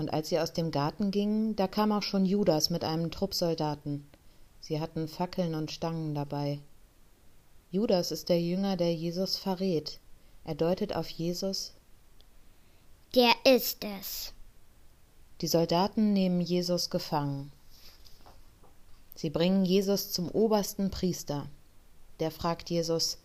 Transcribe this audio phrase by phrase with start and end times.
[0.00, 3.34] Und als sie aus dem Garten gingen, da kam auch schon Judas mit einem Trupp
[3.34, 4.08] Soldaten.
[4.58, 6.58] Sie hatten Fackeln und Stangen dabei.
[7.70, 10.00] Judas ist der Jünger, der Jesus verrät.
[10.44, 11.74] Er deutet auf Jesus.
[13.14, 14.32] Der ist es.
[15.42, 17.52] Die Soldaten nehmen Jesus gefangen.
[19.14, 21.46] Sie bringen Jesus zum obersten Priester.
[22.20, 23.18] Der fragt Jesus,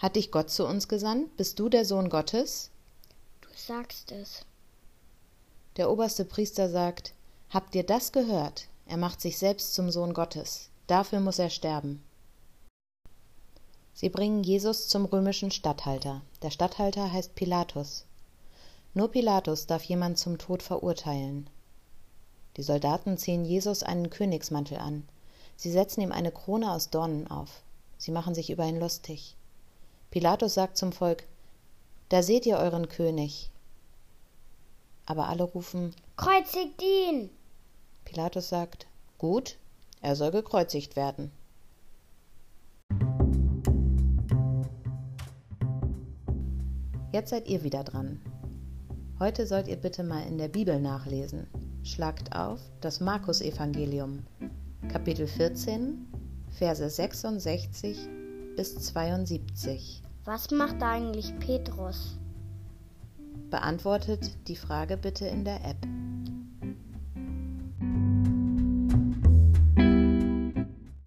[0.00, 1.36] hat dich Gott zu uns gesandt?
[1.36, 2.70] Bist du der Sohn Gottes?
[3.42, 4.44] Du sagst es.
[5.80, 7.14] Der oberste Priester sagt,
[7.48, 8.68] Habt ihr das gehört?
[8.84, 10.68] Er macht sich selbst zum Sohn Gottes.
[10.86, 12.04] Dafür muss er sterben.
[13.94, 16.20] Sie bringen Jesus zum römischen Statthalter.
[16.42, 18.04] Der Statthalter heißt Pilatus.
[18.92, 21.48] Nur Pilatus darf jemand zum Tod verurteilen.
[22.58, 25.08] Die Soldaten ziehen Jesus einen Königsmantel an.
[25.56, 27.62] Sie setzen ihm eine Krone aus Dornen auf.
[27.96, 29.34] Sie machen sich über ihn lustig.
[30.10, 31.26] Pilatus sagt zum Volk,
[32.10, 33.50] Da seht ihr euren König
[35.10, 37.30] aber alle rufen Kreuzigt ihn.
[38.04, 38.86] Pilatus sagt
[39.18, 39.58] Gut,
[40.00, 41.32] er soll gekreuzigt werden.
[47.12, 48.20] Jetzt seid ihr wieder dran.
[49.18, 51.48] Heute sollt ihr bitte mal in der Bibel nachlesen.
[51.82, 54.24] Schlagt auf das Markus-Evangelium,
[54.92, 56.06] Kapitel 14,
[56.56, 57.98] Verse 66
[58.54, 60.02] bis 72.
[60.24, 62.19] Was macht eigentlich Petrus?
[63.50, 65.86] Beantwortet die Frage bitte in der App.